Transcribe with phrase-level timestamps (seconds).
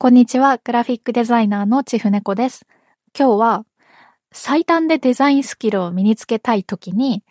[0.00, 2.68] こんにちは、グラフィックデザイナーのちふねこです。
[3.18, 3.66] 今日は、
[4.30, 7.24] 最短でデザインスキルを身につけたいときに、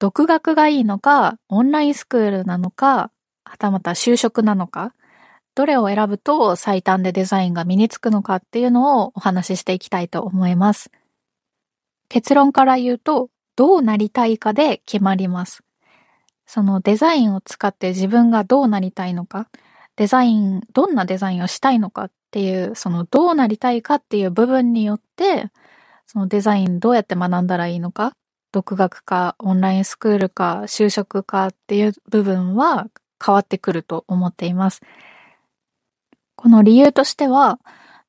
[0.00, 3.12] 独学がいいのか、オンラインスクールなのか、
[3.44, 4.96] はたまた就職なのか、
[5.54, 10.90] どれを選ぶと最短でデザインが身につくのかっていうのをお話ししていきたいと思います。
[12.08, 15.62] 結論から言うと、どうなりたいかで決まります。
[16.46, 19.48] そのデザインを使って自分がどうなりたいのか、
[19.98, 25.50] デザイン、どんなデザインをしたいのかっていう、そのどうなりたいかっていう部分によって、
[26.06, 28.12] そのデザインどうやって学んだらいいのか、
[28.52, 32.86] 独学か、オンラインスクールか、就職かっていう部分は
[33.24, 34.82] 変わってくると思っています。
[36.36, 37.58] この理由としては、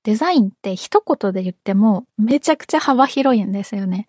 [0.04, 4.08] デザインって一言で言ってもめちゃくちゃ幅広いんですよね。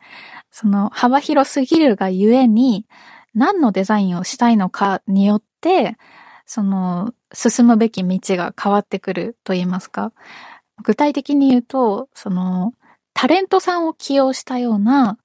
[0.50, 2.86] その幅広すぎるがゆえに
[3.34, 5.96] 何のデザインをしたいのかによって
[6.50, 10.12] その、進むべき道が変わってくると言いますか。
[10.82, 12.74] 具体的に言うと、その、
[13.14, 15.16] タレントさんを起用したような、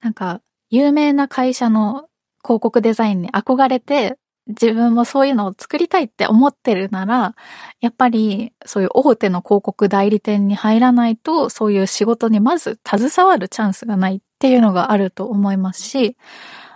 [0.00, 2.08] なんか、有名な会社の
[2.42, 7.34] 広告デザインに憧れて、自分もそういうのを作りたいって思ってるなら、
[7.82, 16.16] やっぱりそういう大手の広告代理店に入らないと、そういう仕事にまず携わるチャンスがないっていうのがあると思いますし、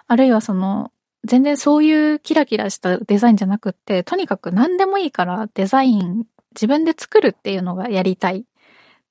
[0.06, 0.92] あるいはその、
[1.26, 6.24] 全然そういうキラキラしたデザインじゃなくって、とにかく何でもいいからデザイン
[6.54, 8.44] 自分で作るっていうのがやりたいっ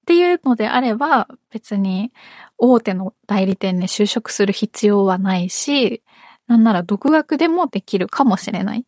[0.06, 2.12] ていうのであれば、別に
[2.58, 6.04] 大手の代理店に就職する必要はないし、
[6.48, 8.86] なんなら独学でもできるかもしれない。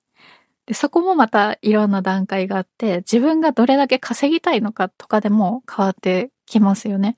[0.68, 7.18] で、そこもまたいろんな段階があって、自分がどれだけ稼ぎたいのかとかでも変わってきますよね。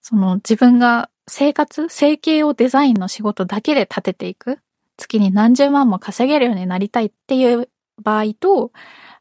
[0.00, 4.60] その自分が生活、生計をデザインの仕事だけで立てていく。
[4.96, 7.68] 月に何十万も稼げるようになりたいっていう
[8.02, 8.72] 場合と、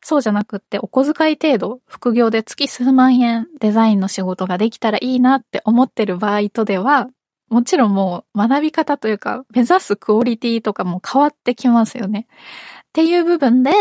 [0.02, 7.08] そうじゃなくってお小遣い程度、副業で月数万円デザインの仕事ができたらいいなって思ってる場合とでは、
[7.50, 12.28] もちろんもう学び方というか、目指すクオリティとかも変わってきますよね。
[12.30, 13.72] っていう部分で、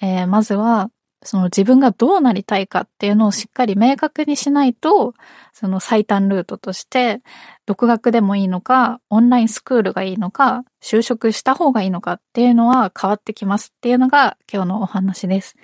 [0.00, 0.90] えー、まずは
[1.24, 5.14] その自分がどうなりたいかっていうのをしっかり明確にしないと、
[5.52, 7.22] その最短ルートとして、
[7.66, 15.56] 独学でもいいのか、オンラインスクールがいいのか、就職した方がいいのかっていうのは変わってきますっていうのが今日のお話です。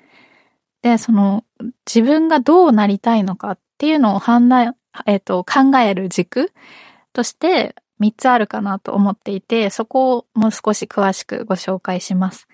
[0.82, 1.44] で、その
[1.87, 4.76] 自分がどうなりたいのかっていうのを判断、
[5.06, 6.53] えっ、ー、と、考える軸
[7.12, 12.49] として3つあるかなと思っていて、そこをもう少し詳しくご紹介します。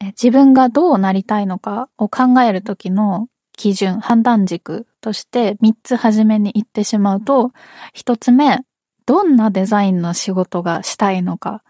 [0.00, 7.52] 自分がどうなりたいのかを考えるときの基準、判断軸として3つ初めに言ってしまうと、
[7.94, 8.60] 1つ目、
[9.06, 11.62] どんなデザインの仕事がしたいのか。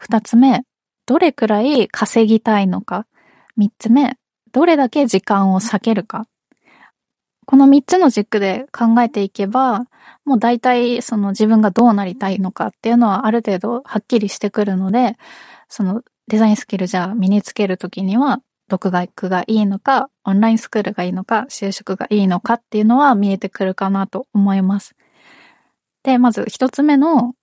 [0.00, 0.64] 2つ目、
[1.06, 3.06] どれくらい稼ぎたいのか。
[3.58, 4.16] 3つ目、
[4.52, 6.26] どれだけ時間を避けるか。
[7.46, 9.86] この3つの軸で考えていけば、
[10.24, 15.16] もう大体その自分がどうなりたいのかっていうのはある程度はっきりしてくるので、
[15.68, 24.94] そのデザインスキルじゃあ身につけるときには、独学がいいのか、オンラインスクールがいいのか、就職がいいのかっていうのは見えてくるかなと思います。
[26.02, 27.34] で、まず一つ目の、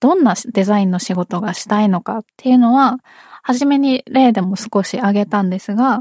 [0.00, 2.98] どんなデザインの仕事がしたいのかっていうのは、
[3.42, 6.00] はじめに例でも少し挙げたんですが、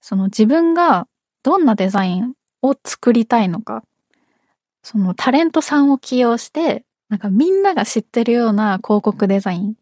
[0.00, 1.06] その自分が
[1.42, 3.82] どんなデザインを作りたいのか、
[4.82, 9.74] そのタレントさんを起用して、なんかみんなが知ってるような広告デザイン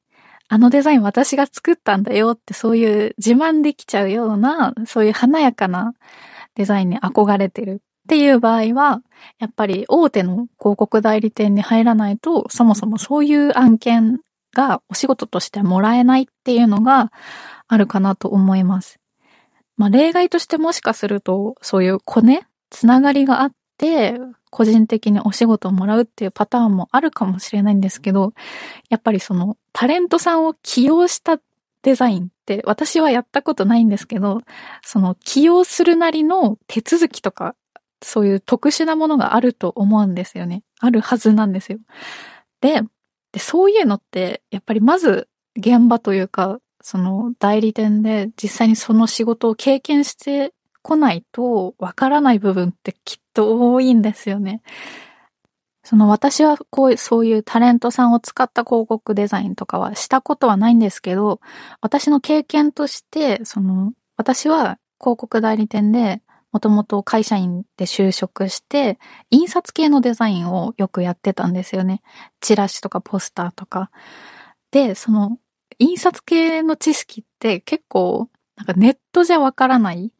[0.48, 5.94] あのデザイン私が作ったんだよってそういう自慢できちゃうような、そういう華やかな
[6.54, 9.00] デザインに憧れてるっていう場合は、
[9.38, 14.20] やっぱり大手の広告代理店に入らないと、そもそもそういう案件
[14.54, 17.10] がお仕事としてもらえないっていうのが
[17.66, 19.00] あるかなと思います。
[19.76, 23.56] まあ例外としてもしかすると、そういうコネつながりがあって、
[24.50, 28.32] 個人的にお仕事をもらうっていうパターンもあるかもしれないんですけど、
[28.88, 31.40] やっぱりそのタレントさんを起用した
[31.82, 34.42] デザインって私はやったことないんですけど、
[34.82, 37.56] その起用するなりの手続きとか、
[38.02, 40.62] そういう特殊なものがあると思うんですよね。
[40.80, 41.78] あるはずなんですよ。
[42.60, 42.82] で、
[43.32, 50.52] でそういうのって、やっぱりまず現場というか、その代理店で実際にその仕事を経験して
[50.84, 54.62] こないとわからない部分ってきっと多いんですよね。
[55.82, 61.40] その私はこうそういうタレントさんを使った広告デザインとかはしたことはないんですけど、
[61.80, 66.22] 私の経験として、その私は広告代理店で
[66.52, 68.98] もともと会社員で就職して、
[69.30, 72.02] 印刷系のデザインをよくやってたんですよね。
[72.40, 73.90] チラシとかポスターとか。
[74.70, 75.38] で、その
[75.78, 80.12] 印刷系の知識って結構なんかネットじゃわからない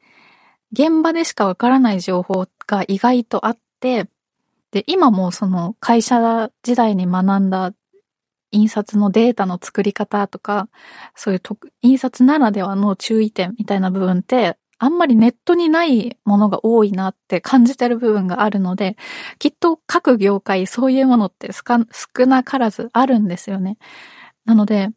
[0.75, 4.09] 現場でしかわからない情報が意外とあって、
[4.73, 7.73] で、今もその会社時代に学んだ
[8.51, 10.69] 印刷のデータの作り方とか、
[11.15, 11.41] そういう
[11.83, 18.97] 印刷ならではの注意点みたいな部分って、あんまりネットにないものが多いなって感じてる部分があるので、
[19.39, 23.79] きっと各業界そういうものって少なからずあるんですよね。
[24.45, 24.91] なので、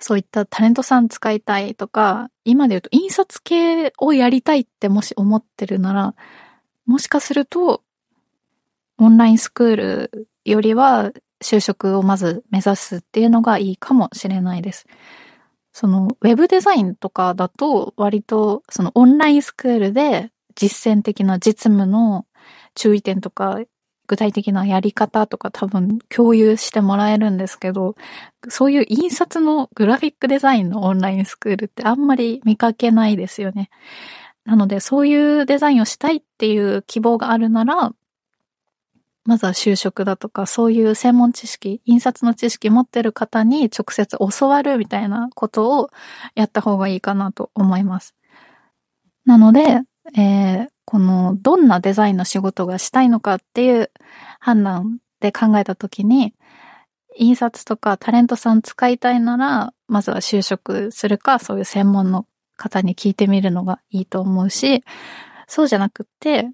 [0.00, 6.14] そういったタレントさん使いたいとか、今で言うと印刷系をやりたいってもし思ってるなら、
[6.86, 7.82] もしかすると、
[8.98, 11.12] オンラインスクールよりは
[11.42, 14.86] 就職をまず目指すっていうのがいいかもしれないです。
[15.72, 22.26] そのウェブデザインとかだと割とそのオンラインスクールで実践的な実務の
[22.74, 23.58] 注意点とか
[24.10, 27.94] 具体的なやり方とか多分共有してもらえるんですけど、
[28.48, 33.70] そういう印刷のグラフィックデザインのオンラインスクールってあんまり見かけないですよね。
[34.44, 37.92] なのでそういうデザインをしたいっていう希望があるなら、
[39.24, 45.90] まずは就職だとか、そういう専門知識、印刷の知識持ってる方に直接教わるみたいなことを
[46.34, 48.16] やった方がいいかなと思います。
[49.24, 49.82] なので、
[50.16, 53.92] えー、このどんなデザインの仕事がしたいのかっていう
[54.40, 56.34] 判断で考えたときに、
[57.16, 62.26] 印刷とかタレントさん使いたいなら、まずは就職するか、そういう専門の
[62.56, 64.82] 方に聞いてみるのがいいと思うし、
[65.46, 66.50] そうじゃなくって、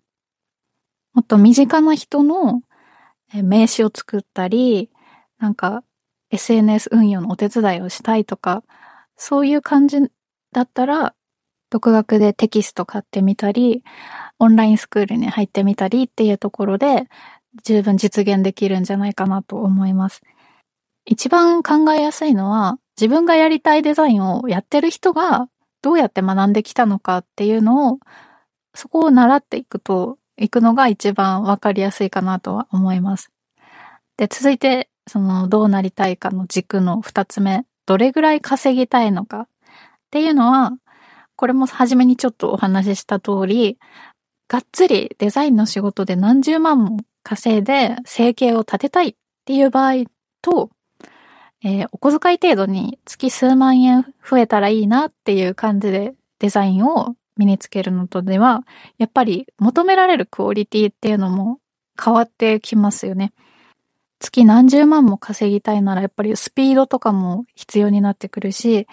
[1.14, 2.60] もっと身近な人の
[3.32, 4.90] 名刺を作ったり、
[5.38, 5.82] なんか
[6.30, 8.64] SNS 運用のお手伝いをしたいとか、
[9.16, 9.98] そういう感じ
[10.52, 11.14] だったら、
[11.68, 13.82] 独学でテキスト買ってみたり、
[14.38, 17.08] オンラインスクールに入ってみたりっていうところで
[17.64, 20.22] 十分実現できるんじゃないかなと思います。
[21.04, 25.48] 一番考えやすいのは自分がやりたいデザインをやってる人が
[25.82, 27.98] どうやって学んできたのかっていうのを
[28.76, 33.32] そこを習っていくと、いくのが一番わかりやすいかなとは思います。
[34.18, 39.46] で、続いて、その、どうなりたいかの軸の二つ目、どれぐらい稼ぎたいのかっ
[40.10, 40.72] ていうのは、
[41.36, 43.78] これも初めにちょっとお話しした通り、
[44.48, 49.14] がっつりデザインの仕事で何十万も稼いで生計を立てたいっ
[49.44, 50.04] ていう場合
[50.40, 50.70] と、
[51.64, 58.64] えー、お小遣い程度に月数万円増えたらいいなっていう感じでデザインを身につけるのとでは、
[58.98, 61.58] やっぱり求められるクオリティっていうのも
[62.02, 63.32] 変わってきますよね。
[64.18, 68.86] 月何十万も稼ぎたいならやっぱりスピードとかも必要になってくるし、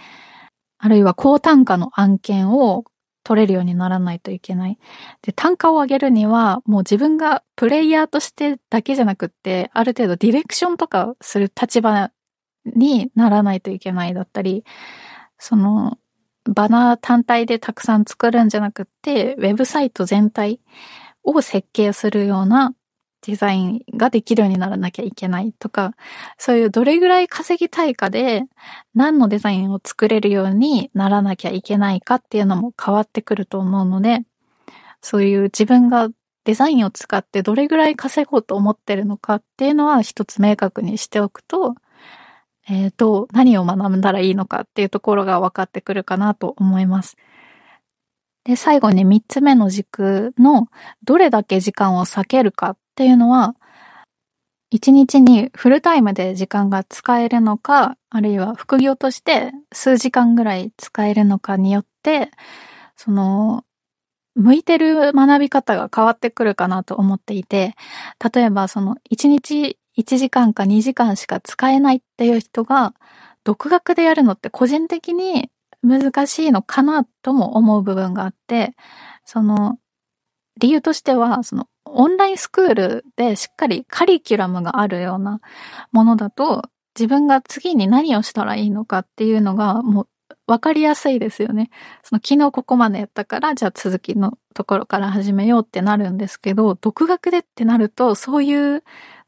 [0.77, 2.83] あるいは高単価の案件を
[3.23, 4.77] 取れるようにならないといけない。
[5.21, 12.11] で、単価を上げるには、もう自分がプレイヤーとしてだけじゃなくって、ある程度ディレクションとかする立場
[12.65, 14.63] にならないといけないだったり、
[15.37, 15.97] その、
[16.45, 20.59] バナー単体でたくさん作るんじゃなくって、ウェブサイト全体
[21.23, 22.73] を設計するような
[23.25, 25.95] デザインができるようにならなきゃいけないとか、
[26.37, 28.43] そういうどれぐらい稼ぎたいかで
[28.93, 34.19] 何のデザインを作れるようにならなきゃいけないかっていうのも変わってくると思うので、
[35.01, 36.09] そういう自分が
[36.43, 41.75] デザインを使ってどれぐらい稼ごうと思ってるのかっていうのは一つ明確にしておくと、
[42.67, 47.17] えっ、ー、と、何を学んだらいいのかっていうところが分かってくるかなと思います。
[48.45, 50.67] で、最後に三つ目の軸の
[51.03, 53.55] どれだけ時間を避けるかっていうのは、
[54.69, 62.29] 一日にフルタイムで時間が使えるのか、あるいは副業として数時間ぐらい使えるのかによって、
[62.95, 63.63] その、
[64.35, 67.75] 向いてる学び方が変わってくるかなと思っていて、
[68.33, 72.93] 例えばその一日1時間か2時間しか使えないっていう人が、
[73.43, 75.49] 独学でやるのって個人的に
[75.83, 78.73] 難しいのかなとも思う部分があって、
[79.25, 79.77] その、
[80.59, 85.41] 理由としては、その、オンラインスクールでしっかりカリキュラムがあるような
[85.91, 86.63] ものだと、
[86.95, 90.07] 自分が次に何をしたらいいのかっていうのがもう
[90.47, 91.69] わかりやすいですよね。
[92.03, 98.83] その昨日ここまでやったから、じゃあ続きのところから始めようってなるんですけど、独学でってなると、そういう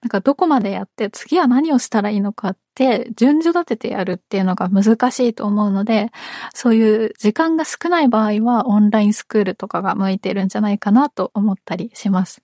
[0.06, 6.12] なんかどこまでやって次は何をしたらいいのかって順序立ててやるっていうのが難しいと思うので、
[6.54, 12.44] そういう時間が少ない場合はオンラインスクールとかが向いてるんじゃないかなと思ったりします。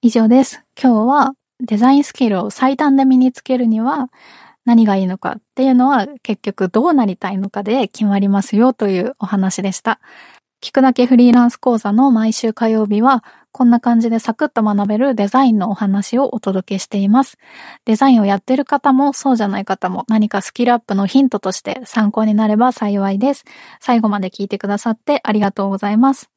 [0.00, 0.64] 以上です。
[0.82, 4.08] 今日はデザインスキルを最短で身につけるには
[4.64, 10.00] 何がいいのかっていうのは結局どうなりたいのかで決まりますよというお話でした。
[10.62, 13.22] 聞くだけフリーランス講座の毎週火曜日は
[13.54, 17.38] こんな感じでサクッと学べるデザインのお話をお届けしています。
[17.84, 23.44] デザインをやってる方もそうじゃない方も何かスキルアップのヒントとして参考になれば幸いです。
[23.78, 26.33] 最後まで聞いてくださってありがとうございます。